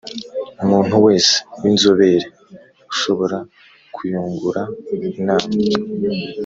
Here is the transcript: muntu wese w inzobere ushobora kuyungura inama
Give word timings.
muntu 0.69 0.95
wese 1.05 1.33
w 1.59 1.63
inzobere 1.71 2.27
ushobora 2.91 3.37
kuyungura 3.95 4.61
inama 5.19 5.49